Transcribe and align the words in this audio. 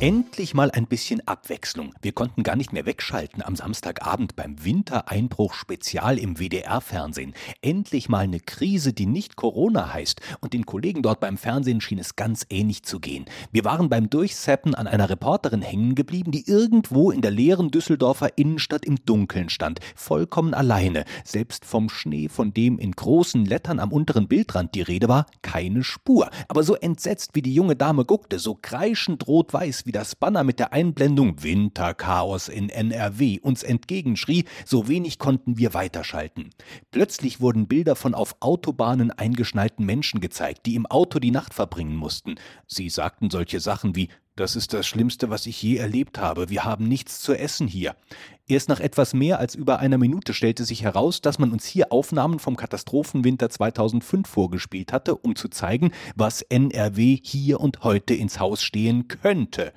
Endlich 0.00 0.54
mal 0.54 0.70
ein 0.70 0.86
bisschen 0.86 1.20
Abwechslung. 1.28 1.94
Wir 2.00 2.12
konnten 2.12 2.42
gar 2.42 2.56
nicht 2.56 2.72
mehr 2.72 2.86
wegschalten 2.86 3.42
am 3.42 3.54
Samstagabend 3.54 4.34
beim 4.34 4.64
Wintereinbruch 4.64 5.52
Spezial 5.52 6.16
im 6.16 6.38
WDR-Fernsehen. 6.38 7.34
Endlich 7.60 8.08
mal 8.08 8.20
eine 8.20 8.40
Krise, 8.40 8.94
die 8.94 9.04
nicht 9.04 9.36
Corona 9.36 9.92
heißt. 9.92 10.22
Und 10.40 10.54
den 10.54 10.64
Kollegen 10.64 11.02
dort 11.02 11.20
beim 11.20 11.36
Fernsehen 11.36 11.82
schien 11.82 11.98
es 11.98 12.16
ganz 12.16 12.46
ähnlich 12.48 12.82
zu 12.82 12.98
gehen. 12.98 13.26
Wir 13.52 13.66
waren 13.66 13.90
beim 13.90 14.08
Durchseppen 14.08 14.74
an 14.74 14.86
einer 14.86 15.10
Reporterin 15.10 15.60
hängen 15.60 15.94
geblieben, 15.94 16.30
die 16.30 16.48
irgendwo 16.48 17.10
in 17.10 17.20
der 17.20 17.30
leeren 17.30 17.70
Düsseldorfer 17.70 18.38
Innenstadt 18.38 18.86
im 18.86 19.04
Dunkeln 19.04 19.50
stand. 19.50 19.80
Vollkommen 19.94 20.54
alleine. 20.54 21.04
Selbst 21.24 21.66
vom 21.66 21.90
Schnee, 21.90 22.30
von 22.30 22.54
dem 22.54 22.78
in 22.78 22.92
großen 22.92 23.44
Lettern 23.44 23.78
am 23.78 23.92
unteren 23.92 24.28
Bildrand 24.28 24.74
die 24.74 24.80
Rede 24.80 25.08
war, 25.08 25.26
keine 25.42 25.84
Spur. 25.84 26.30
Aber 26.48 26.62
so 26.62 26.74
entsetzt, 26.74 27.32
wie 27.34 27.42
die 27.42 27.52
junge 27.52 27.76
Dame 27.76 28.06
guckte, 28.06 28.38
so 28.38 28.54
kreischend 28.54 29.26
rot-weiß, 29.26 29.84
wie 29.84 29.89
das 29.92 30.14
Banner 30.16 30.44
mit 30.44 30.58
der 30.58 30.72
Einblendung 30.72 31.42
Winterchaos 31.42 32.48
in 32.48 32.68
NRW 32.68 33.40
uns 33.40 33.62
entgegenschrie, 33.62 34.44
so 34.64 34.88
wenig 34.88 35.18
konnten 35.18 35.58
wir 35.58 35.74
weiterschalten. 35.74 36.50
Plötzlich 36.90 37.40
wurden 37.40 37.68
Bilder 37.68 37.96
von 37.96 38.14
auf 38.14 38.36
Autobahnen 38.40 39.10
eingeschnallten 39.10 39.84
Menschen 39.84 40.20
gezeigt, 40.20 40.66
die 40.66 40.74
im 40.74 40.86
Auto 40.86 41.18
die 41.18 41.30
Nacht 41.30 41.54
verbringen 41.54 41.96
mussten. 41.96 42.36
Sie 42.66 42.88
sagten 42.88 43.30
solche 43.30 43.60
Sachen 43.60 43.96
wie 43.96 44.08
das 44.40 44.56
ist 44.56 44.72
das 44.72 44.86
Schlimmste, 44.86 45.28
was 45.28 45.44
ich 45.44 45.62
je 45.62 45.76
erlebt 45.76 46.18
habe. 46.18 46.48
Wir 46.48 46.64
haben 46.64 46.88
nichts 46.88 47.20
zu 47.20 47.34
essen 47.34 47.66
hier. 47.66 47.94
Erst 48.50 48.68
nach 48.68 48.80
etwas 48.80 49.14
mehr 49.14 49.38
als 49.38 49.54
über 49.54 49.78
einer 49.78 49.96
Minute 49.96 50.34
stellte 50.34 50.64
sich 50.64 50.82
heraus, 50.82 51.20
dass 51.20 51.38
man 51.38 51.52
uns 51.52 51.66
hier 51.66 51.92
Aufnahmen 51.92 52.40
vom 52.40 52.56
Katastrophenwinter 52.56 53.48
2005 53.48 54.28
vorgespielt 54.28 54.92
hatte, 54.92 55.14
um 55.14 55.36
zu 55.36 55.46
zeigen, 55.46 55.92
was 56.16 56.42
NRW 56.42 57.16
hier 57.22 57.60
und 57.60 57.84
heute 57.84 58.12
ins 58.14 58.40
Haus 58.40 58.64
stehen 58.64 59.06
könnte. 59.06 59.72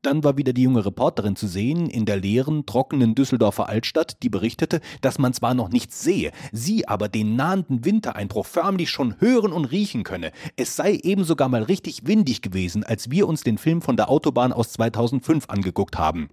Dann 0.00 0.24
war 0.24 0.38
wieder 0.38 0.54
die 0.54 0.62
junge 0.62 0.86
Reporterin 0.86 1.36
zu 1.36 1.46
sehen 1.46 1.90
in 1.90 2.06
der 2.06 2.16
leeren, 2.16 2.64
trockenen 2.64 3.14
Düsseldorfer 3.14 3.68
Altstadt, 3.68 4.22
die 4.22 4.30
berichtete, 4.30 4.80
dass 5.02 5.18
man 5.18 5.34
zwar 5.34 5.52
noch 5.52 5.68
nichts 5.68 6.02
sehe, 6.02 6.32
sie 6.52 6.88
aber 6.88 7.10
den 7.10 7.36
nahenden 7.36 7.84
Wintereinbruch 7.84 8.46
förmlich 8.46 8.88
schon 8.88 9.20
hören 9.20 9.52
und 9.52 9.66
riechen 9.66 10.04
könne. 10.04 10.32
Es 10.56 10.74
sei 10.74 10.94
eben 10.94 11.24
sogar 11.24 11.50
mal 11.50 11.64
richtig 11.64 12.06
windig 12.06 12.40
gewesen, 12.40 12.82
als 12.82 13.10
wir 13.10 13.28
uns 13.28 13.42
den 13.42 13.58
Film 13.58 13.82
von 13.82 13.98
der 13.98 14.08
Autobahn 14.08 14.54
aus 14.54 14.72
2005 14.72 15.50
angeguckt 15.50 15.98
haben. 15.98 16.30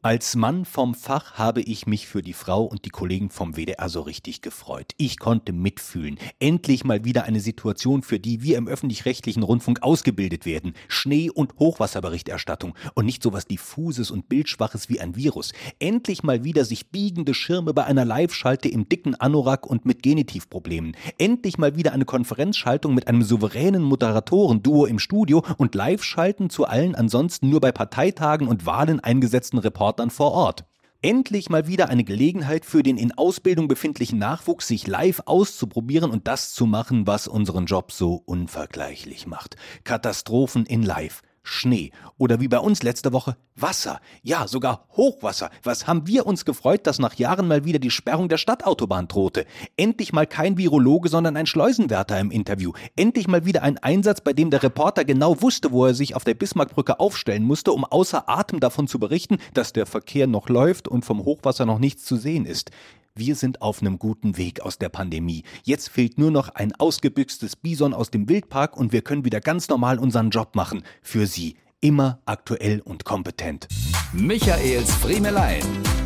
Als 0.00 0.36
Mann 0.36 0.64
vom 0.64 0.94
Fach 0.94 1.38
habe 1.38 1.60
ich 1.60 1.88
mich 1.88 2.06
für 2.06 2.22
die 2.22 2.32
Frau 2.32 2.62
und 2.62 2.84
die 2.84 2.90
Kollegen 2.90 3.30
vom 3.30 3.56
WDR 3.56 3.88
so 3.88 4.02
richtig 4.02 4.42
gefreut. 4.42 4.92
Ich 4.96 5.18
konnte 5.18 5.52
mitfühlen. 5.52 6.20
Endlich 6.38 6.84
mal 6.84 7.04
wieder 7.04 7.24
eine 7.24 7.40
Situation, 7.40 8.02
für 8.02 8.20
die 8.20 8.40
wir 8.44 8.58
im 8.58 8.68
öffentlich-rechtlichen 8.68 9.42
Rundfunk 9.42 9.82
ausgebildet 9.82 10.46
werden. 10.46 10.74
Schnee- 10.86 11.30
und 11.30 11.54
Hochwasserberichterstattung 11.58 12.74
und 12.94 13.06
nicht 13.06 13.24
sowas 13.24 13.46
diffuses 13.46 14.12
und 14.12 14.28
bildschwaches 14.28 14.88
wie 14.88 15.00
ein 15.00 15.16
Virus. 15.16 15.50
Endlich 15.80 16.22
mal 16.22 16.44
wieder 16.44 16.64
sich 16.64 16.92
biegende 16.92 17.34
Schirme 17.34 17.74
bei 17.74 17.84
einer 17.84 18.04
Live-Schalte 18.04 18.68
im 18.68 18.88
dicken 18.88 19.16
Anorak 19.16 19.66
und 19.66 19.84
mit 19.84 20.04
Genitivproblemen. 20.04 20.96
Endlich 21.18 21.58
mal 21.58 21.74
wieder 21.74 21.92
eine 21.92 22.04
Konferenzschaltung 22.04 22.94
mit 22.94 23.08
einem 23.08 23.22
souveränen 23.22 23.82
Moderatoren-Duo 23.82 24.86
im 24.86 25.00
Studio 25.00 25.42
und 25.56 25.74
Live-Schalten 25.74 26.50
zu 26.50 26.66
allen 26.66 26.94
ansonsten 26.94 27.50
nur 27.50 27.60
bei 27.60 27.72
Parteitagen 27.72 28.46
und 28.46 28.64
Wahlen 28.64 29.00
eingesetzten 29.00 29.58
Reportern 29.58 29.87
Reportern 29.88 30.10
vor 30.10 30.32
Ort. 30.32 30.66
Endlich 31.00 31.48
mal 31.48 31.66
wieder 31.66 31.88
eine 31.88 32.04
Gelegenheit 32.04 32.66
für 32.66 32.82
den 32.82 32.98
in 32.98 33.16
Ausbildung 33.16 33.68
befindlichen 33.68 34.18
Nachwuchs, 34.18 34.68
sich 34.68 34.86
live 34.86 35.22
auszuprobieren 35.24 36.10
und 36.10 36.28
das 36.28 36.52
zu 36.52 36.66
machen, 36.66 37.06
was 37.06 37.26
unseren 37.26 37.64
Job 37.64 37.90
so 37.90 38.22
unvergleichlich 38.26 39.26
macht. 39.26 39.56
Katastrophen 39.84 40.66
in 40.66 40.82
Live. 40.82 41.22
Schnee 41.42 41.92
oder 42.16 42.40
wie 42.40 42.48
bei 42.48 42.58
uns 42.58 42.82
letzte 42.82 43.12
Woche 43.12 43.36
Wasser, 43.56 44.00
ja 44.22 44.46
sogar 44.46 44.86
Hochwasser. 44.96 45.50
Was 45.62 45.86
haben 45.86 46.06
wir 46.06 46.26
uns 46.26 46.44
gefreut, 46.44 46.86
dass 46.86 46.98
nach 46.98 47.14
Jahren 47.14 47.48
mal 47.48 47.64
wieder 47.64 47.78
die 47.78 47.90
Sperrung 47.90 48.28
der 48.28 48.36
Stadtautobahn 48.36 49.08
drohte. 49.08 49.46
Endlich 49.76 50.12
mal 50.12 50.26
kein 50.26 50.56
Virologe, 50.56 51.08
sondern 51.08 51.36
ein 51.36 51.46
Schleusenwärter 51.46 52.18
im 52.20 52.30
Interview. 52.30 52.72
Endlich 52.96 53.26
mal 53.26 53.44
wieder 53.44 53.62
ein 53.62 53.78
Einsatz, 53.78 54.20
bei 54.20 54.32
dem 54.32 54.50
der 54.50 54.62
Reporter 54.62 55.04
genau 55.04 55.42
wusste, 55.42 55.72
wo 55.72 55.86
er 55.86 55.94
sich 55.94 56.14
auf 56.14 56.24
der 56.24 56.34
Bismarckbrücke 56.34 57.00
aufstellen 57.00 57.44
musste, 57.44 57.72
um 57.72 57.84
außer 57.84 58.28
Atem 58.28 58.60
davon 58.60 58.86
zu 58.86 58.98
berichten, 58.98 59.38
dass 59.54 59.72
der 59.72 59.86
Verkehr 59.86 60.26
noch 60.26 60.48
läuft 60.48 60.88
und 60.88 61.04
vom 61.04 61.24
Hochwasser 61.24 61.66
noch 61.66 61.78
nichts 61.78 62.04
zu 62.04 62.16
sehen 62.16 62.44
ist. 62.44 62.70
Wir 63.18 63.34
sind 63.34 63.62
auf 63.62 63.80
einem 63.80 63.98
guten 63.98 64.36
Weg 64.36 64.60
aus 64.60 64.78
der 64.78 64.90
Pandemie. 64.90 65.42
Jetzt 65.64 65.88
fehlt 65.88 66.18
nur 66.18 66.30
noch 66.30 66.50
ein 66.50 66.72
ausgebüxtes 66.76 67.56
Bison 67.56 67.92
aus 67.92 68.12
dem 68.12 68.28
Wildpark 68.28 68.76
und 68.76 68.92
wir 68.92 69.02
können 69.02 69.24
wieder 69.24 69.40
ganz 69.40 69.68
normal 69.68 69.98
unseren 69.98 70.30
Job 70.30 70.54
machen. 70.54 70.84
Für 71.02 71.26
Sie. 71.26 71.56
Immer 71.80 72.20
aktuell 72.26 72.80
und 72.80 73.04
kompetent. 73.04 73.66
Michaels 74.12 74.94
Friemelein. 74.94 75.62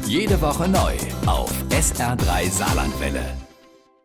Jede 0.07 0.41
Woche 0.41 0.67
neu 0.69 0.95
auf 1.27 1.53
SR3 1.69 2.51
Saarlandwelle. 2.51 3.52